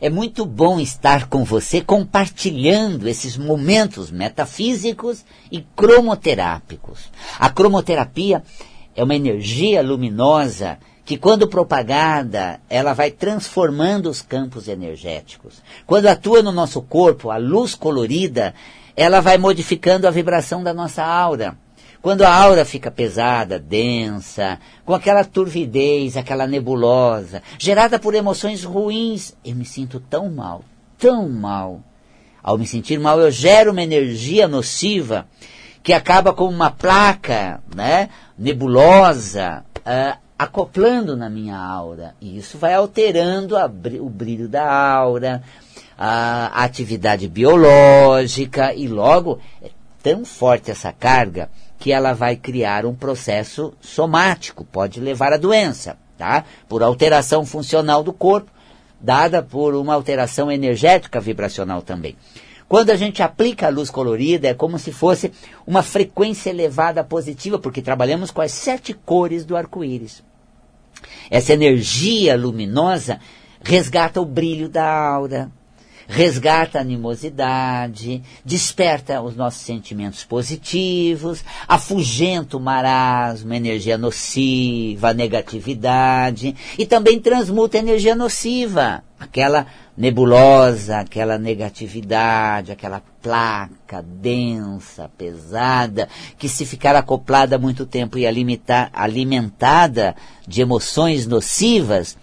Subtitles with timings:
[0.00, 7.10] é muito bom estar com você compartilhando esses momentos metafísicos e cromoterápicos.
[7.38, 8.42] A cromoterapia
[8.96, 15.60] é uma energia luminosa que quando propagada, ela vai transformando os campos energéticos.
[15.86, 18.54] Quando atua no nosso corpo, a luz colorida,
[18.96, 21.58] ela vai modificando a vibração da nossa aura.
[22.02, 29.36] Quando a aura fica pesada, densa, com aquela turvidez, aquela nebulosa, gerada por emoções ruins,
[29.44, 30.64] eu me sinto tão mal,
[30.98, 31.80] tão mal.
[32.42, 35.26] Ao me sentir mal, eu gero uma energia nociva
[35.82, 38.08] que acaba como uma placa, né,
[38.38, 42.14] nebulosa, uh, acoplando na minha aura.
[42.18, 45.42] E isso vai alterando a, o brilho da aura,
[45.98, 49.38] a atividade biológica, e logo
[50.02, 55.96] tão forte essa carga que ela vai criar um processo somático, pode levar à doença,
[56.18, 56.44] tá?
[56.68, 58.50] Por alteração funcional do corpo,
[59.00, 62.16] dada por uma alteração energética vibracional também.
[62.68, 65.32] Quando a gente aplica a luz colorida, é como se fosse
[65.66, 70.22] uma frequência elevada positiva, porque trabalhamos com as sete cores do arco-íris.
[71.30, 73.18] Essa energia luminosa
[73.62, 75.50] resgata o brilho da aura,
[76.10, 86.84] resgata a animosidade, desperta os nossos sentimentos positivos, afugenta o marasmo, energia nociva, negatividade, e
[86.84, 96.96] também transmuta energia nociva, aquela nebulosa, aquela negatividade, aquela placa densa, pesada, que se ficar
[96.96, 102.18] acoplada muito tempo e alimentada de emoções nocivas,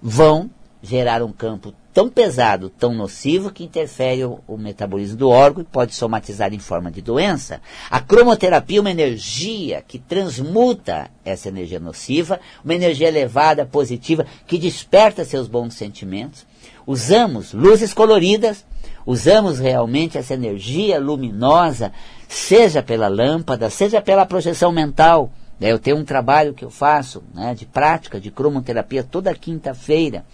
[0.00, 0.48] vão
[0.80, 5.64] gerar um campo tão pesado, tão nocivo, que interfere o, o, metabolismo do órgão e
[5.64, 7.60] pode somatizar em forma de doença.
[7.88, 14.58] A cromoterapia é uma energia que transmuta essa energia nociva, uma energia elevada, positiva, que
[14.58, 16.44] desperta seus bons sentimentos.
[16.84, 18.66] Usamos luzes coloridas,
[19.06, 21.92] usamos realmente essa energia luminosa,
[22.26, 25.30] seja pela lâmpada, seja pela projeção mental.
[25.60, 30.24] Eu tenho um trabalho que eu faço né, de prática de cromoterapia toda quinta-feira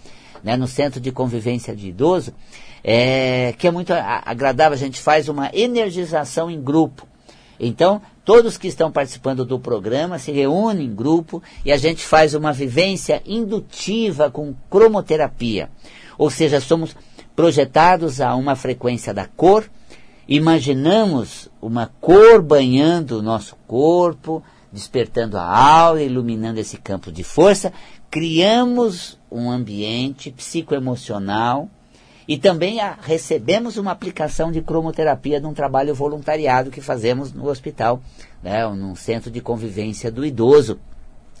[0.43, 2.33] né, no Centro de Convivência de Idoso,
[2.83, 7.07] é, que é muito agradável, a gente faz uma energização em grupo.
[7.59, 12.33] Então, todos que estão participando do programa se reúnem em grupo e a gente faz
[12.33, 15.69] uma vivência indutiva com cromoterapia.
[16.17, 16.95] Ou seja, somos
[17.35, 19.69] projetados a uma frequência da cor,
[20.27, 27.71] imaginamos uma cor banhando o nosso corpo, despertando a aura, iluminando esse campo de força,
[28.11, 31.69] criamos um ambiente psicoemocional
[32.27, 37.47] e também a, recebemos uma aplicação de cromoterapia de um trabalho voluntariado que fazemos no
[37.47, 38.01] hospital,
[38.43, 40.77] né, num centro de convivência do idoso,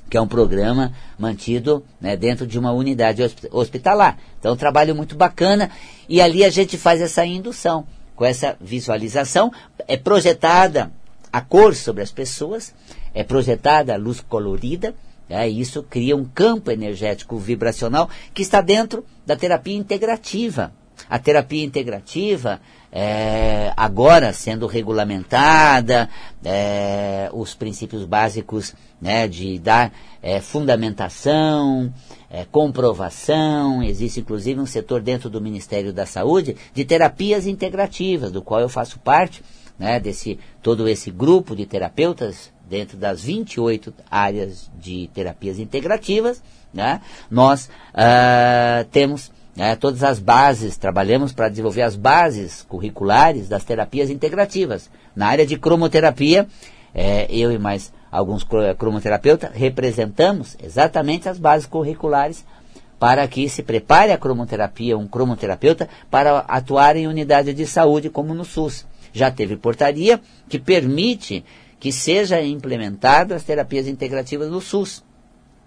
[0.09, 3.21] que é um programa mantido né, dentro de uma unidade
[3.51, 4.17] hospitalar.
[4.39, 5.69] Então, um trabalho muito bacana
[6.07, 7.85] e ali a gente faz essa indução.
[8.15, 9.51] Com essa visualização,
[9.87, 10.91] é projetada
[11.31, 12.73] a cor sobre as pessoas,
[13.13, 14.93] é projetada a luz colorida,
[15.31, 20.73] é, isso cria um campo energético vibracional que está dentro da terapia integrativa.
[21.09, 22.61] A terapia integrativa,
[22.91, 26.09] é, agora sendo regulamentada,
[26.43, 31.91] é, os princípios básicos né, de dar é, fundamentação,
[32.29, 38.41] é, comprovação, existe inclusive um setor dentro do Ministério da Saúde de terapias integrativas, do
[38.41, 39.41] qual eu faço parte,
[39.79, 46.41] né, desse todo esse grupo de terapeutas dentro das 28 áreas de terapias integrativas,
[46.73, 53.65] né, nós uh, temos né, todas as bases, trabalhamos para desenvolver as bases curriculares das
[53.65, 54.89] terapias integrativas.
[55.13, 56.47] Na área de cromoterapia,
[56.95, 58.45] é, eu e mais alguns
[58.77, 62.45] cromoterapeutas representamos exatamente as bases curriculares
[62.97, 68.33] para que se prepare a cromoterapia, um cromoterapeuta, para atuar em unidade de saúde como
[68.33, 68.85] no SUS.
[69.13, 71.43] Já teve portaria que permite
[71.81, 75.03] que seja implementada as terapias integrativas no SUS.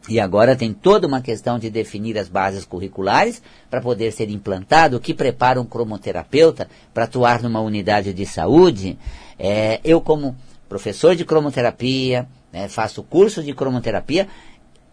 [0.08, 4.96] E agora tem toda uma questão de definir as bases curriculares para poder ser implantado,
[4.96, 8.96] o que prepara um cromoterapeuta para atuar numa unidade de saúde.
[9.36, 10.36] É, eu, como
[10.68, 14.28] professor de cromoterapia, né, faço curso de cromoterapia,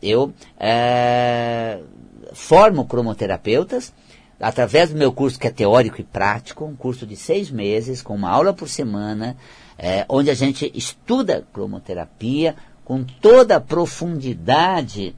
[0.01, 1.81] eu é,
[2.33, 3.93] formo cromoterapeutas
[4.39, 8.15] através do meu curso que é teórico e prático, um curso de seis meses, com
[8.15, 9.37] uma aula por semana,
[9.83, 12.55] é, onde a gente estuda cromoterapia
[12.85, 15.15] com toda a profundidade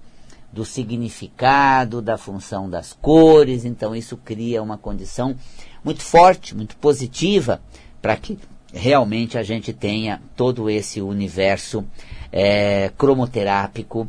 [0.53, 5.35] do significado, da função das cores, então isso cria uma condição
[5.83, 7.61] muito forte, muito positiva,
[8.01, 8.39] para que
[8.71, 11.83] realmente a gente tenha todo esse universo
[12.31, 14.07] é, cromoterápico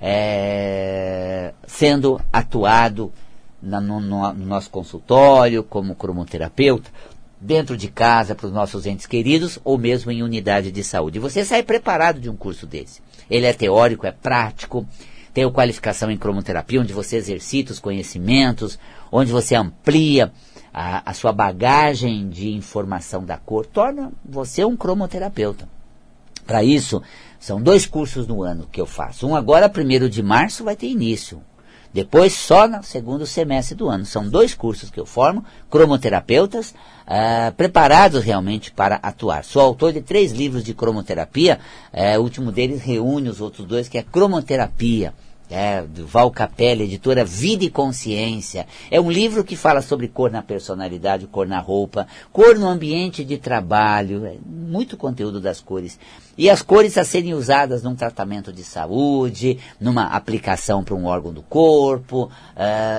[0.00, 3.12] é, sendo atuado
[3.60, 6.90] no, no nosso consultório, como cromoterapeuta,
[7.40, 11.18] dentro de casa para os nossos entes queridos ou mesmo em unidade de saúde.
[11.18, 13.00] Você sai preparado de um curso desse.
[13.30, 14.86] Ele é teórico, é prático,
[15.34, 18.78] tem a qualificação em cromoterapia, onde você exercita os conhecimentos,
[19.12, 20.32] onde você amplia
[20.72, 25.68] a, a sua bagagem de informação da cor, torna você um cromoterapeuta.
[26.46, 27.02] Para isso,
[27.40, 29.26] são dois cursos no ano que eu faço.
[29.26, 31.42] Um agora, primeiro de março, vai ter início.
[31.96, 34.04] Depois, só no segundo semestre do ano.
[34.04, 36.72] São dois cursos que eu formo, cromoterapeutas,
[37.06, 39.42] uh, preparados realmente para atuar.
[39.42, 41.58] Sou autor de três livros de cromoterapia,
[41.94, 45.14] uh, o último deles reúne os outros dois, que é Cromoterapia
[45.50, 48.66] é, do Val Capelli, editora Vida e Consciência.
[48.90, 53.24] É um livro que fala sobre cor na personalidade, cor na roupa, cor no ambiente
[53.24, 55.98] de trabalho, é muito conteúdo das cores.
[56.36, 61.32] E as cores a serem usadas num tratamento de saúde, numa aplicação para um órgão
[61.32, 62.30] do corpo, uh,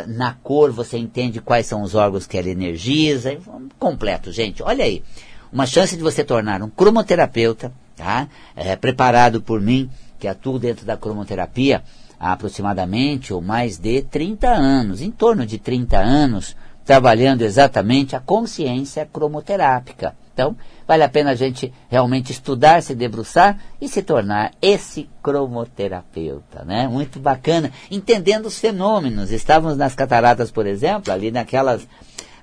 [0.07, 3.37] na cor você entende quais são os órgãos que ela energiza, é
[3.77, 4.63] completo, gente.
[4.63, 5.03] Olha aí,
[5.51, 8.27] uma chance de você tornar um cromoterapeuta, tá?
[8.55, 11.83] É, preparado por mim, que atuo dentro da cromoterapia,
[12.19, 16.55] há aproximadamente ou mais de 30 anos, em torno de 30 anos,
[16.85, 20.15] trabalhando exatamente a consciência cromoterápica.
[20.33, 20.55] Então,
[20.87, 26.87] vale a pena a gente realmente estudar, se debruçar e se tornar esse cromoterapeuta, né?
[26.87, 29.31] Muito bacana, entendendo os fenômenos.
[29.31, 31.87] Estávamos nas cataratas, por exemplo, ali naquelas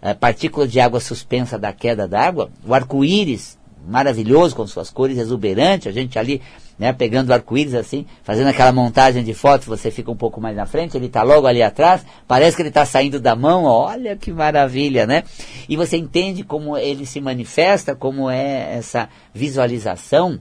[0.02, 3.56] eh, partículas de água suspensa da queda d'água, o arco-íris
[3.86, 6.42] maravilhoso com suas cores exuberantes, a gente ali
[6.78, 10.56] né, pegando o arco-íris assim, fazendo aquela montagem de fotos, você fica um pouco mais
[10.56, 14.16] na frente, ele está logo ali atrás, parece que ele está saindo da mão, olha
[14.16, 15.24] que maravilha, né?
[15.68, 20.40] E você entende como ele se manifesta, como é essa visualização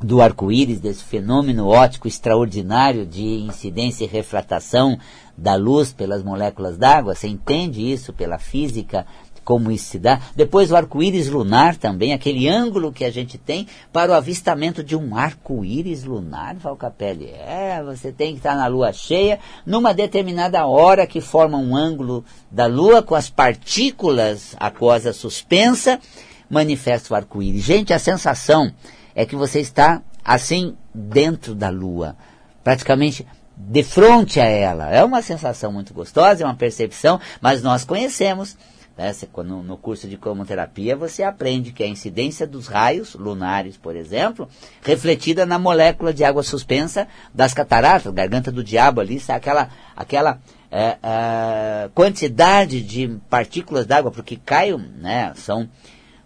[0.00, 4.98] do arco-íris, desse fenômeno óptico extraordinário de incidência e refratação
[5.36, 9.06] da luz pelas moléculas d'água, você entende isso pela física
[9.44, 10.20] como isso se dá.
[10.34, 14.96] Depois o arco-íris lunar também, aquele ângulo que a gente tem para o avistamento de
[14.96, 17.30] um arco-íris lunar, Valcapelli.
[17.30, 22.24] É, você tem que estar na lua cheia, numa determinada hora que forma um ângulo
[22.50, 26.00] da lua com as partículas aquosa suspensa,
[26.48, 27.62] manifesta o arco-íris.
[27.62, 28.72] Gente, a sensação
[29.14, 32.16] é que você está assim dentro da lua,
[32.62, 33.26] praticamente
[33.56, 34.90] de frente a ela.
[34.90, 38.56] É uma sensação muito gostosa, é uma percepção, mas nós conhecemos
[38.96, 39.12] né?
[39.44, 44.48] No, no curso de cromoterapia você aprende que a incidência dos raios lunares, por exemplo,
[44.82, 50.96] refletida na molécula de água suspensa das cataratas, garganta do diabo ali, aquela, aquela é,
[51.02, 55.68] é, quantidade de partículas d'água, porque caem, né, são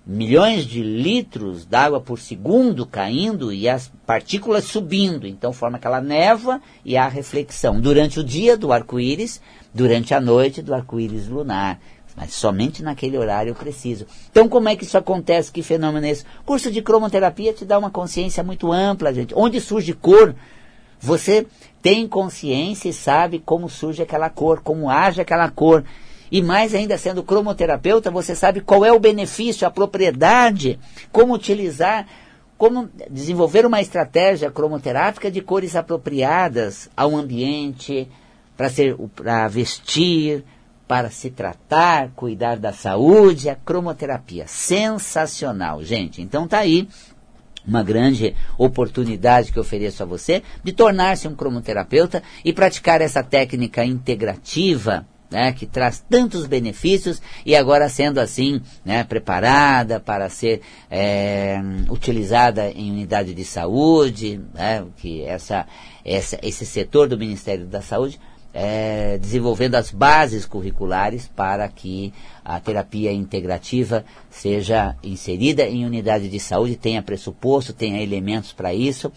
[0.07, 5.27] milhões de litros d'água por segundo caindo e as partículas subindo.
[5.27, 9.39] Então forma aquela névoa e a reflexão durante o dia do arco-íris,
[9.75, 11.79] durante a noite do arco-íris lunar
[12.19, 14.05] mas somente naquele horário preciso.
[14.29, 15.53] Então, como é que isso acontece?
[15.53, 16.25] Que fenômeno é esse?
[16.45, 19.33] Curso de cromoterapia te dá uma consciência muito ampla, gente.
[19.37, 20.35] Onde surge cor,
[20.99, 21.47] você
[21.81, 25.85] tem consciência e sabe como surge aquela cor, como age aquela cor.
[26.31, 30.77] E mais ainda, sendo cromoterapeuta, você sabe qual é o benefício, a propriedade,
[31.13, 32.05] como utilizar,
[32.59, 38.09] como desenvolver uma estratégia cromoterápica de cores apropriadas ao ambiente,
[39.15, 40.45] para vestir,
[40.89, 44.47] para se tratar, cuidar da saúde, a cromoterapia.
[44.49, 46.23] Sensacional, gente.
[46.23, 46.89] Então tá aí
[47.67, 53.23] uma grande oportunidade que eu ofereço a você de tornar-se um cromoterapeuta e praticar essa
[53.23, 55.07] técnica integrativa.
[55.31, 61.61] Né, que traz tantos benefícios e agora sendo assim né, preparada para ser é,
[61.91, 65.67] utilizada em unidade de saúde, né, que essa,
[66.03, 68.19] essa, esse setor do Ministério da Saúde
[68.53, 72.13] é, desenvolvendo as bases curriculares para que
[72.45, 79.13] a terapia integrativa seja inserida em unidade de saúde, tenha pressuposto, tenha elementos para isso.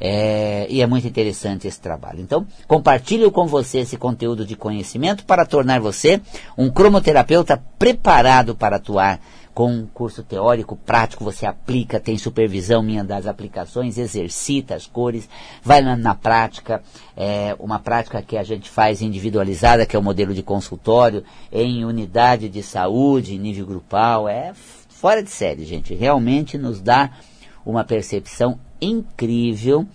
[0.00, 2.20] É, e é muito interessante esse trabalho.
[2.20, 6.20] Então, compartilho com você esse conteúdo de conhecimento para tornar você
[6.58, 9.20] um cromoterapeuta preparado para atuar
[9.54, 15.28] com um curso teórico, prático, você aplica, tem supervisão minha das aplicações, exercita as cores,
[15.62, 16.82] vai na, na prática,
[17.16, 21.84] é, uma prática que a gente faz individualizada, que é o modelo de consultório, em
[21.84, 24.52] unidade de saúde, em nível grupal, é
[24.88, 25.94] fora de série, gente.
[25.94, 27.10] Realmente nos dá
[27.64, 29.86] uma percepção incrível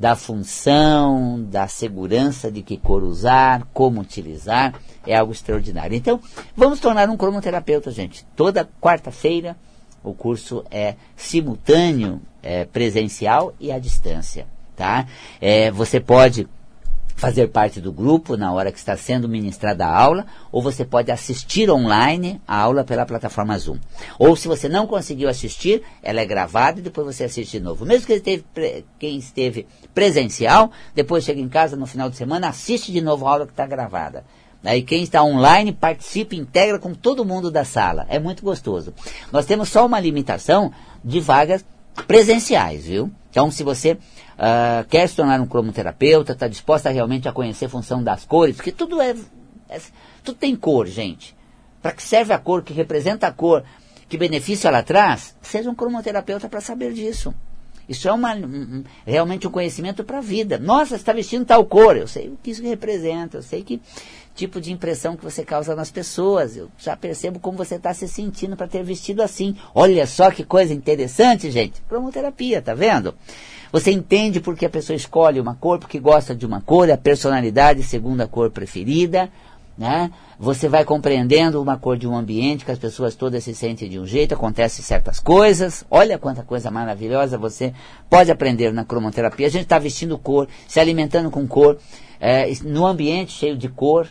[0.00, 4.72] da função, da segurança de que cor usar, como utilizar,
[5.06, 5.94] é algo extraordinário.
[5.94, 6.18] Então,
[6.56, 8.24] vamos tornar um cromoterapeuta, gente.
[8.34, 9.58] Toda quarta-feira
[10.02, 15.06] o curso é simultâneo, é, presencial e à distância, tá?
[15.38, 16.48] É, você pode
[17.20, 21.12] fazer parte do grupo na hora que está sendo ministrada a aula, ou você pode
[21.12, 23.76] assistir online a aula pela plataforma Zoom.
[24.18, 27.84] Ou se você não conseguiu assistir, ela é gravada e depois você assiste de novo.
[27.84, 28.44] Mesmo que esteve,
[28.98, 33.32] quem esteve presencial, depois chega em casa no final de semana, assiste de novo a
[33.32, 34.24] aula que está gravada.
[34.64, 38.06] Aí quem está online participa, integra com todo mundo da sala.
[38.08, 38.94] É muito gostoso.
[39.30, 40.72] Nós temos só uma limitação
[41.04, 41.62] de vagas
[42.06, 43.10] presenciais, viu?
[43.30, 47.68] Então, se você uh, quer se tornar um cromoterapeuta, está disposta realmente a conhecer a
[47.68, 49.14] função das cores, porque tudo é,
[49.68, 49.80] é
[50.24, 51.36] tudo tem cor, gente.
[51.80, 53.64] Para que serve a cor, que representa a cor,
[54.08, 57.32] que benefício ela traz, seja um cromoterapeuta para saber disso.
[57.90, 60.60] Isso é uma, um, realmente um conhecimento para a vida.
[60.60, 61.96] Nossa, está vestindo tal cor.
[61.96, 63.82] Eu sei o que isso representa, eu sei que
[64.32, 66.56] tipo de impressão que você causa nas pessoas.
[66.56, 69.56] Eu já percebo como você está se sentindo para ter vestido assim.
[69.74, 71.82] Olha só que coisa interessante, gente.
[71.88, 73.12] Cromoterapia, tá vendo?
[73.72, 77.82] Você entende porque a pessoa escolhe uma cor, porque gosta de uma cor, a personalidade
[77.82, 79.28] segundo a cor preferida.
[79.80, 80.12] Né?
[80.38, 83.98] Você vai compreendendo uma cor de um ambiente que as pessoas todas se sentem de
[83.98, 85.86] um jeito, acontecem certas coisas.
[85.90, 87.72] Olha quanta coisa maravilhosa você
[88.10, 89.46] pode aprender na cromoterapia.
[89.46, 91.78] A gente está vestindo cor, se alimentando com cor,
[92.20, 94.06] é, no ambiente cheio de cor,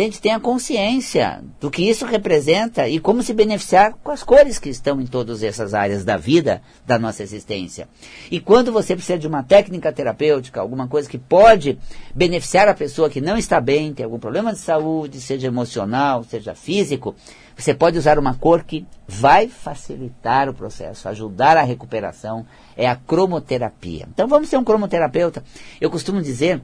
[0.00, 4.58] a gente tenha consciência do que isso representa e como se beneficiar com as cores
[4.58, 7.86] que estão em todas essas áreas da vida, da nossa existência.
[8.30, 11.78] E quando você precisa de uma técnica terapêutica, alguma coisa que pode
[12.14, 16.54] beneficiar a pessoa que não está bem, tem algum problema de saúde, seja emocional, seja
[16.54, 17.14] físico,
[17.54, 22.46] você pode usar uma cor que vai facilitar o processo, ajudar a recuperação,
[22.76, 24.08] é a cromoterapia.
[24.10, 25.44] Então vamos ser um cromoterapeuta.
[25.78, 26.62] Eu costumo dizer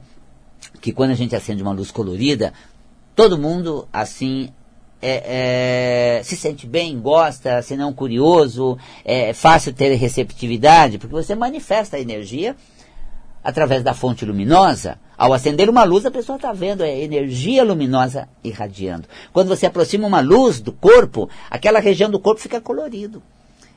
[0.81, 2.53] que quando a gente acende uma luz colorida,
[3.19, 4.49] todo mundo assim
[5.01, 11.35] é, é, se sente bem, gosta, se não curioso, é fácil ter receptividade, porque você
[11.35, 12.55] manifesta a energia
[13.43, 14.97] através da fonte luminosa.
[15.17, 19.05] Ao acender uma luz, a pessoa está vendo a energia luminosa irradiando.
[19.33, 23.21] Quando você aproxima uma luz do corpo, aquela região do corpo fica colorido.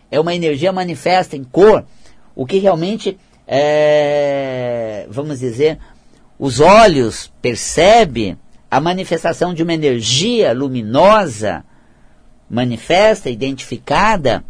[0.09, 1.85] É uma energia manifesta em cor,
[2.37, 5.81] o que realmente, é, vamos dizer,
[6.39, 8.39] os olhos percebem
[8.73, 11.62] a manifestação de uma energia luminosa,
[12.49, 14.43] manifesta, identificada.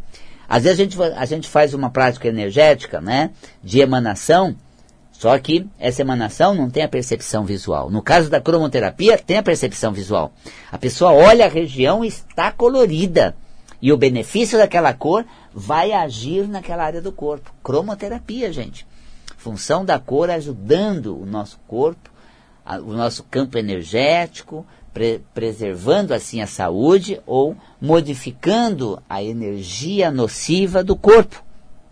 [0.49, 3.33] Às vezes a gente, a gente faz uma prática energética, né,
[3.65, 4.55] de emanação,
[5.11, 7.91] só que essa emanação não tem a percepção visual.
[7.91, 10.33] No caso da cromoterapia, tem a percepção visual.
[10.71, 13.35] A pessoa olha a região e está colorida.
[13.81, 17.53] E o benefício daquela cor vai agir naquela área do corpo.
[17.61, 18.87] Cromoterapia, gente.
[19.37, 22.12] Função da cor ajudando o nosso corpo
[22.65, 30.83] a, o nosso campo energético, pre, preservando assim a saúde ou modificando a energia nociva
[30.85, 31.43] do corpo,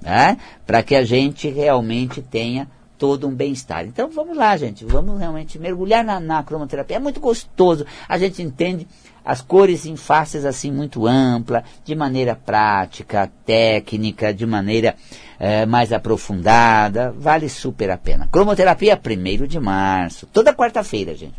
[0.01, 0.37] né?
[0.67, 3.87] para que a gente realmente tenha todo um bem-estar.
[3.87, 6.99] Então vamos lá, gente, vamos realmente mergulhar na, na cromoterapia.
[6.99, 8.87] É muito gostoso, a gente entende
[9.25, 14.95] as cores em faces assim muito ampla, de maneira prática, técnica, de maneira
[15.41, 18.29] é, mais aprofundada, vale super a pena.
[18.31, 21.35] Cromoterapia, primeiro de março, toda quarta-feira, gente.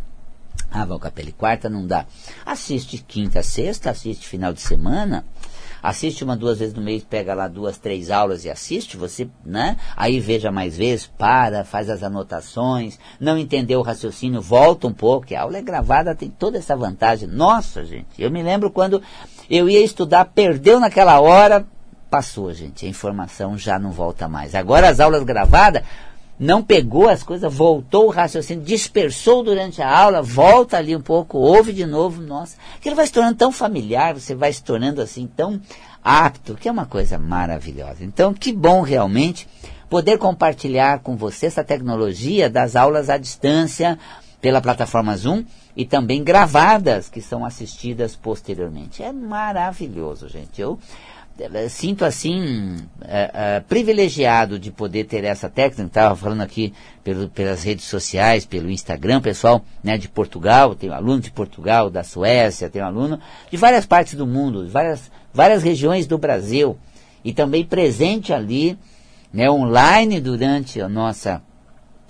[0.70, 2.06] Ah, Valcapelli, quarta não dá.
[2.46, 5.24] Assiste quinta, sexta, assiste final de semana
[5.82, 9.78] assiste uma, duas vezes no mês, pega lá duas, três aulas e assiste, você, né?
[9.96, 15.28] Aí veja mais vezes, para, faz as anotações, não entendeu o raciocínio, volta um pouco,
[15.28, 17.28] que a aula é gravada, tem toda essa vantagem.
[17.28, 19.02] Nossa, gente, eu me lembro quando
[19.50, 21.66] eu ia estudar, perdeu naquela hora,
[22.12, 24.54] passou, gente, a informação já não volta mais.
[24.54, 25.82] Agora as aulas gravadas,
[26.38, 31.38] não pegou as coisas, voltou o raciocínio, dispersou durante a aula, volta ali um pouco,
[31.38, 35.26] ouve de novo, nossa, aquilo vai se tornando tão familiar, você vai se tornando assim
[35.26, 35.62] tão
[36.04, 38.04] apto, que é uma coisa maravilhosa.
[38.04, 39.48] Então, que bom realmente
[39.90, 43.98] poder compartilhar com você essa tecnologia das aulas à distância
[44.42, 45.46] pela plataforma Zoom
[45.78, 49.02] e também gravadas que são assistidas posteriormente.
[49.04, 50.60] É maravilhoso, gente.
[50.60, 50.78] Eu
[51.70, 55.84] sinto assim é, é, privilegiado de poder ter essa técnica.
[55.84, 56.74] Estava falando aqui
[57.04, 62.04] pelo, pelas redes sociais, pelo Instagram, pessoal né, de Portugal, tem aluno de Portugal, da
[62.04, 63.20] Suécia, tem aluno
[63.50, 66.78] de várias partes do mundo, várias, várias regiões do Brasil,
[67.24, 68.78] e também presente ali,
[69.34, 71.42] né, online durante a nossa,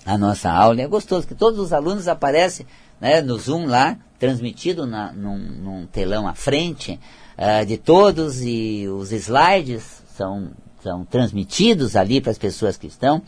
[0.04, 0.82] a nossa aula.
[0.82, 2.66] É gostoso que todos os alunos aparecem
[3.00, 7.00] né, no Zoom lá, transmitido na, num, num telão à frente,
[7.42, 10.50] uh, de todos e os slides são,
[10.82, 13.20] são transmitidos ali para as pessoas que estão.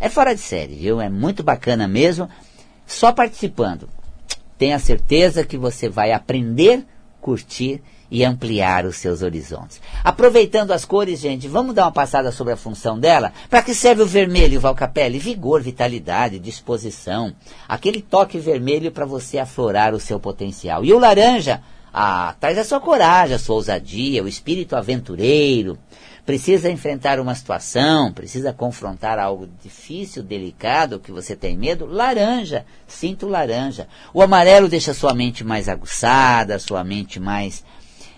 [0.00, 1.00] É fora de série, viu?
[1.00, 2.28] É muito bacana mesmo.
[2.86, 3.88] Só participando.
[4.58, 6.84] Tenha certeza que você vai aprender
[7.24, 7.80] curtir
[8.10, 9.80] e ampliar os seus horizontes.
[10.04, 13.32] Aproveitando as cores, gente, vamos dar uma passada sobre a função dela?
[13.48, 15.18] Para que serve o vermelho, Valcapelli?
[15.18, 17.34] Vigor, vitalidade, disposição.
[17.66, 20.84] Aquele toque vermelho para você aflorar o seu potencial.
[20.84, 21.62] E o laranja?
[21.96, 25.78] Ah, traz a sua coragem, a sua ousadia, o espírito aventureiro.
[26.26, 31.86] Precisa enfrentar uma situação, precisa confrontar algo difícil, delicado, que você tem medo?
[31.86, 33.86] Laranja, sinto laranja.
[34.12, 37.62] O amarelo deixa sua mente mais aguçada, sua mente mais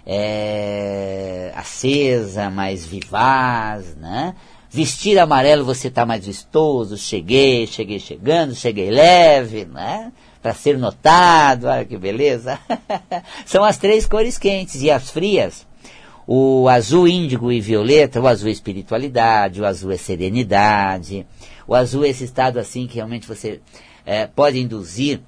[0.06, 4.34] é, acesa, mais vivaz, né?
[4.70, 10.12] Vestir amarelo você está mais vistoso, cheguei, cheguei chegando, cheguei leve, né?
[10.46, 12.56] Para ser notado, olha que beleza.
[13.44, 15.66] São as três cores quentes e as frias.
[16.24, 21.26] O azul índigo e violeta, o azul é espiritualidade, o azul é serenidade,
[21.66, 23.60] o azul é esse estado assim que realmente você
[24.04, 25.20] é, pode induzir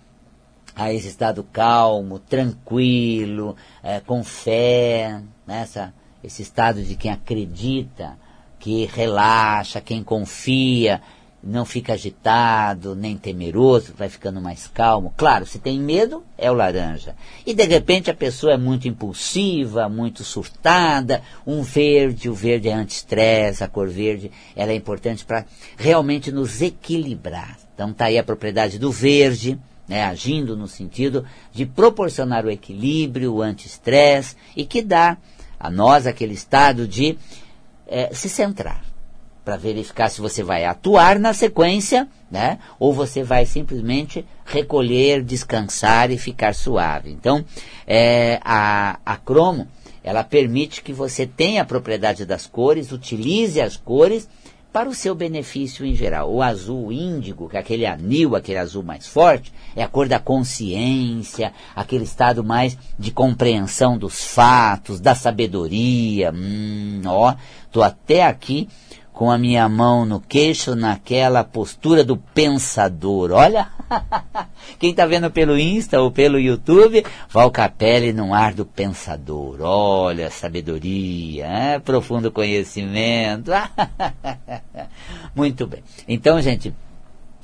[0.77, 8.17] a esse estado calmo, tranquilo, é, com fé, nessa, né, esse estado de quem acredita,
[8.61, 11.03] que relaxa, quem confia,
[11.43, 15.15] não fica agitado, nem temeroso, vai ficando mais calmo.
[15.17, 17.15] Claro, se tem medo, é o laranja.
[17.47, 22.75] E de repente a pessoa é muito impulsiva, muito surtada, um verde, o verde é
[22.75, 25.45] anti-estresse, a cor verde, ela é importante para
[25.77, 27.57] realmente nos equilibrar.
[27.75, 33.35] Então tá aí a propriedade do verde, né, agindo no sentido de proporcionar o equilíbrio,
[33.35, 35.17] o anti-estresse e que dá
[35.59, 37.17] a nós aquele estado de
[37.87, 38.88] é, se centrar
[39.49, 46.11] para verificar se você vai atuar na sequência, né, ou você vai simplesmente recolher, descansar
[46.11, 47.11] e ficar suave.
[47.11, 47.43] Então,
[47.87, 49.67] é, a, a cromo
[50.05, 54.29] ela permite que você tenha a propriedade das cores, utilize as cores
[54.71, 56.31] para o seu benefício em geral.
[56.31, 60.19] O azul índigo, que é aquele anil, aquele azul mais forte, é a cor da
[60.19, 66.31] consciência, aquele estado mais de compreensão dos fatos, da sabedoria.
[66.35, 67.35] Hum, ó,
[67.73, 68.69] tô até aqui
[69.19, 73.33] com a minha mão no queixo, naquela postura do pensador.
[73.33, 73.67] Olha,
[74.79, 79.61] quem está vendo pelo Insta ou pelo YouTube, Val Capelli num ar do pensador.
[79.61, 81.79] Olha, sabedoria, é?
[81.81, 83.51] profundo conhecimento.
[85.35, 85.83] Muito bem.
[86.07, 86.73] Então, gente,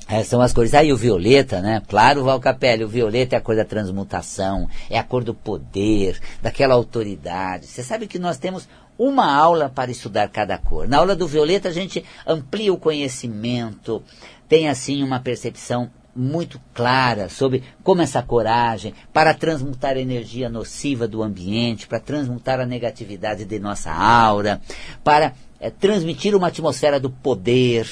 [0.07, 0.73] é, são as cores.
[0.73, 1.81] Aí o violeta, né?
[1.89, 6.21] Claro, Val Capelli, o violeta é a cor da transmutação, é a cor do poder,
[6.41, 7.65] daquela autoridade.
[7.65, 8.65] Você sabe que nós temos
[8.97, 10.87] uma aula para estudar cada cor.
[10.87, 14.03] Na aula do violeta a gente amplia o conhecimento,
[14.47, 21.07] tem assim uma percepção muito clara sobre como essa coragem para transmutar a energia nociva
[21.07, 24.61] do ambiente, para transmutar a negatividade de nossa aura,
[25.03, 27.89] para é, transmitir uma atmosfera do poder,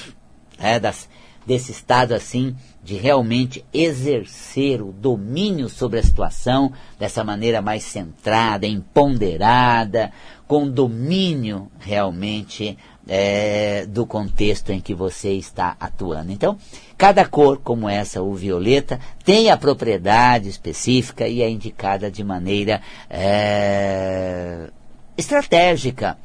[0.57, 1.09] é, das,
[1.45, 8.67] desse estado assim de realmente exercer o domínio sobre a situação dessa maneira mais centrada,
[8.67, 10.11] empoderada,
[10.45, 16.31] com domínio realmente é, do contexto em que você está atuando.
[16.33, 16.57] Então,
[16.97, 22.81] cada cor, como essa, o violeta, tem a propriedade específica e é indicada de maneira
[23.09, 24.69] é,
[25.17, 26.17] estratégica,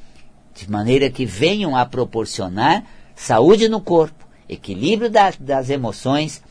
[0.55, 6.43] de maneira que venham a proporcionar saúde no corpo, equilíbrio da, das emoções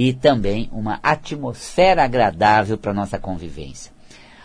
[0.00, 3.90] e também uma atmosfera agradável para a nossa convivência.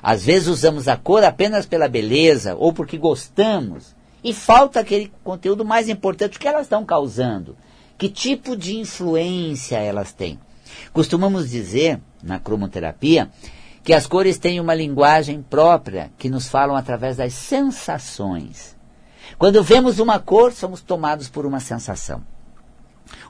[0.02, 5.64] Às vezes usamos a cor apenas pela beleza ou porque gostamos e falta aquele conteúdo
[5.64, 7.56] mais importante que elas estão causando.
[8.00, 10.40] Que tipo de influência elas têm?
[10.92, 13.30] Costumamos dizer, na cromoterapia,
[13.84, 18.76] que as cores têm uma linguagem própria que nos falam através das sensações.
[19.38, 22.33] Quando vemos uma cor, somos tomados por uma sensação.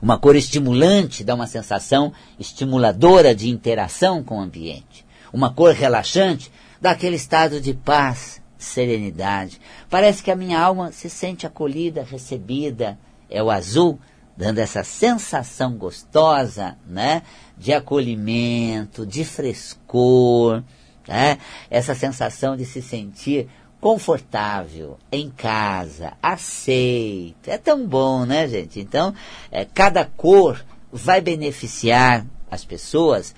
[0.00, 5.04] Uma cor estimulante dá uma sensação estimuladora de interação com o ambiente.
[5.32, 9.60] Uma cor relaxante daquele estado de paz, serenidade.
[9.88, 12.98] Parece que a minha alma se sente acolhida, recebida.
[13.30, 13.98] É o azul,
[14.36, 17.22] dando essa sensação gostosa, né?
[17.56, 20.62] De acolhimento, de frescor,
[21.06, 21.38] né?
[21.70, 23.48] Essa sensação de se sentir
[23.84, 27.50] confortável, em casa, aceito.
[27.50, 28.80] É tão bom, né, gente?
[28.80, 29.14] Então,
[29.52, 33.34] é, cada cor vai beneficiar as pessoas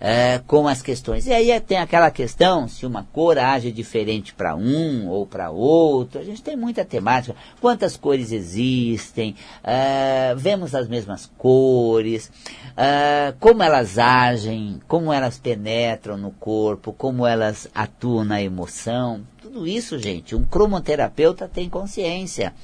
[0.00, 1.26] é, com as questões.
[1.26, 6.18] E aí tem aquela questão se uma cor age diferente para um ou para outro.
[6.18, 7.36] A gente tem muita temática.
[7.60, 9.36] Quantas cores existem?
[9.62, 12.32] É, vemos as mesmas cores?
[12.74, 14.80] É, como elas agem?
[14.88, 16.94] Como elas penetram no corpo?
[16.94, 19.20] Como elas atuam na emoção?
[19.42, 22.54] Tudo isso, gente, um cromoterapeuta tem consciência.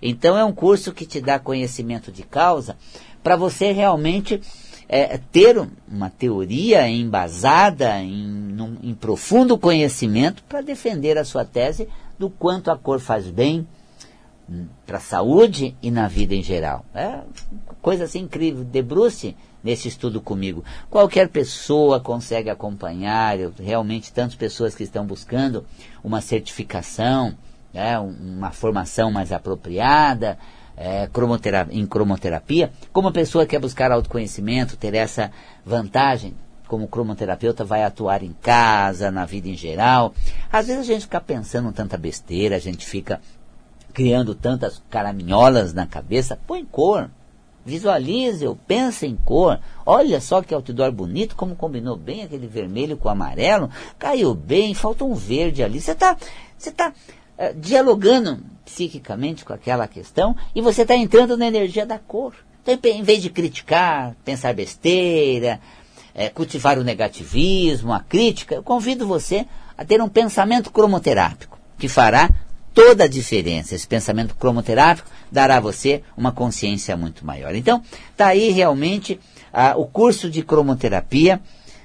[0.00, 2.76] Então é um curso que te dá conhecimento de causa
[3.24, 4.38] para você realmente
[4.88, 5.56] é, ter
[5.88, 12.70] uma teoria embasada em, num, em profundo conhecimento para defender a sua tese do quanto
[12.70, 13.66] a cor faz bem
[14.48, 16.84] hum, para a saúde e na vida em geral.
[16.94, 17.20] É
[17.80, 18.64] coisa assim incrível.
[18.64, 20.62] Debruce nesse estudo comigo.
[20.90, 25.64] Qualquer pessoa consegue acompanhar, eu, realmente tantas pessoas que estão buscando
[26.02, 27.34] uma certificação,
[27.72, 30.38] né, uma formação mais apropriada,
[30.76, 35.30] é, cromoterapia, em cromoterapia, como a pessoa quer buscar autoconhecimento, ter essa
[35.64, 36.34] vantagem,
[36.66, 40.14] como cromoterapeuta vai atuar em casa, na vida em geral.
[40.50, 43.20] Às vezes a gente fica pensando tanta besteira, a gente fica
[43.92, 47.10] criando tantas caraminholas na cabeça, põe cor.
[47.66, 49.58] Visualize, eu pense em cor.
[49.86, 53.70] Olha só que outdoor bonito, como combinou bem aquele vermelho com o amarelo.
[53.98, 55.80] Caiu bem, falta um verde ali.
[55.80, 56.14] Você está
[56.58, 56.92] você tá,
[57.38, 62.34] uh, dialogando psiquicamente com aquela questão e você está entrando na energia da cor.
[62.66, 65.60] Então, em vez de criticar, pensar besteira,
[66.14, 69.46] é, cultivar o negativismo, a crítica, eu convido você
[69.76, 72.30] a ter um pensamento cromoterápico, que fará
[72.72, 73.74] toda a diferença.
[73.74, 77.54] Esse pensamento cromoterápico dará a você uma consciência muito maior.
[77.54, 79.20] Então, está aí realmente
[79.76, 81.40] o curso de cromoterapia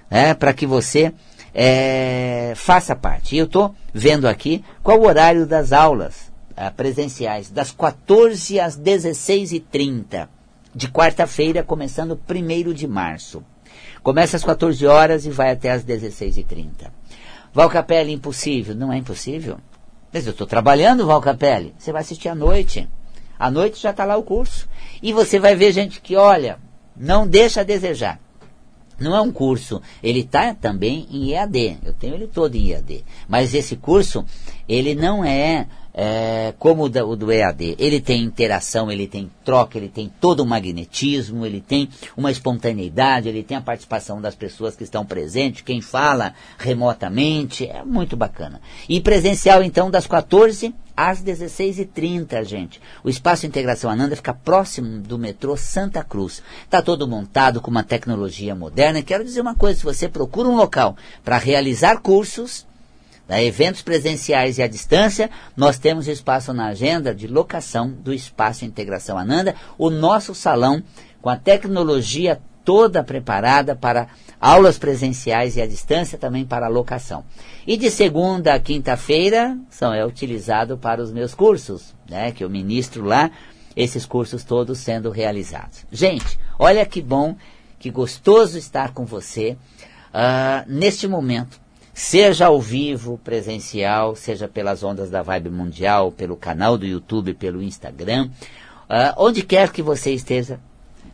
[0.10, 1.14] né, para que você
[1.54, 3.36] é, faça parte.
[3.36, 6.29] E eu estou vendo aqui qual o horário das aulas
[6.62, 10.28] ah, presenciais, das 14 às 16h30,
[10.76, 13.42] de quarta-feira, começando 1 de março.
[14.04, 16.92] Começa às 14 horas e vai até às 16h30.
[17.54, 18.76] Val Capelli, impossível?
[18.76, 19.58] Não é impossível.
[20.12, 21.74] Mas eu estou trabalhando, Val Capelli.
[21.78, 22.90] Você vai assistir à noite.
[23.40, 24.68] À noite já está lá o curso.
[25.02, 26.60] E você vai ver gente que, olha,
[26.94, 28.20] não deixa a desejar.
[29.00, 31.78] Não é um curso, ele está também em EAD.
[31.86, 33.06] Eu tenho ele todo em EAD.
[33.30, 34.26] Mas esse curso,
[34.68, 35.68] ele não é
[36.02, 37.76] é, como o, da, o do EAD.
[37.78, 43.28] Ele tem interação, ele tem troca, ele tem todo o magnetismo, ele tem uma espontaneidade,
[43.28, 48.62] ele tem a participação das pessoas que estão presentes, quem fala remotamente, é muito bacana.
[48.88, 52.82] E presencial, então, das 14 às 16h30, gente.
[53.04, 56.42] O Espaço Integração Ananda fica próximo do metrô Santa Cruz.
[56.64, 59.02] Está todo montado com uma tecnologia moderna.
[59.02, 62.66] Quero dizer uma coisa, se você procura um local para realizar cursos,
[63.30, 68.66] né, eventos presenciais e à distância, nós temos espaço na agenda de locação do Espaço
[68.66, 70.82] Integração Ananda, o nosso salão
[71.22, 74.08] com a tecnologia toda preparada para
[74.42, 77.24] aulas presenciais e à distância também para locação.
[77.68, 82.50] E de segunda a quinta-feira são é utilizado para os meus cursos, né, que eu
[82.50, 83.30] ministro lá,
[83.76, 85.86] esses cursos todos sendo realizados.
[85.92, 87.36] Gente, olha que bom,
[87.78, 89.56] que gostoso estar com você
[90.10, 91.62] uh, neste momento
[92.00, 97.62] seja ao vivo, presencial, seja pelas ondas da Vibe Mundial, pelo canal do YouTube, pelo
[97.62, 98.30] Instagram,
[98.90, 100.62] uh, onde quer que você esteja,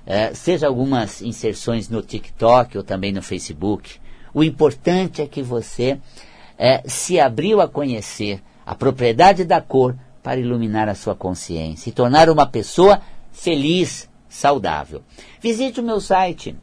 [0.05, 3.99] uh, seja algumas inserções no TikTok ou também no Facebook.
[4.31, 10.39] O importante é que você uh, se abriu a conhecer a propriedade da cor para
[10.39, 15.01] iluminar a sua consciência e tornar uma pessoa feliz, saudável.
[15.41, 16.55] Visite o meu site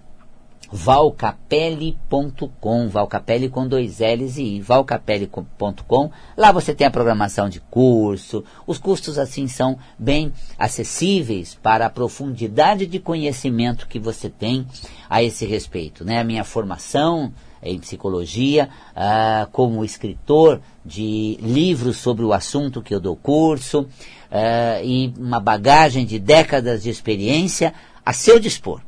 [0.72, 6.10] valcapelli.com, Valcapelli com dois L's e I, valcapelli.com.
[6.34, 11.90] Lá você tem a programação de curso, os custos assim são bem acessíveis para a
[11.90, 14.66] profundidade de conhecimento que você tem
[15.10, 16.06] a esse respeito.
[16.06, 16.18] Né?
[16.18, 17.30] A minha formação
[17.62, 23.86] em psicologia, ah, como escritor de livros sobre o assunto que eu dou curso,
[24.30, 28.80] ah, e uma bagagem de décadas de experiência a seu dispor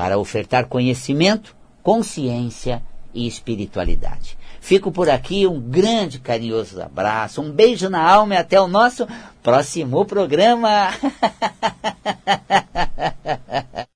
[0.00, 2.82] para ofertar conhecimento, consciência
[3.12, 4.38] e espiritualidade.
[4.58, 9.06] Fico por aqui, um grande carinhoso abraço, um beijo na alma e até o nosso
[9.42, 10.88] próximo programa.